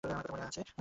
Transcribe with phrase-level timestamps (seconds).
[0.03, 0.61] আমার কথা মনে আছে?